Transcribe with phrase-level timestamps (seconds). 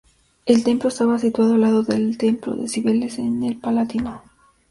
[0.47, 4.23] El templo estaba situado al lado del templo de Cibeles en el Palatino.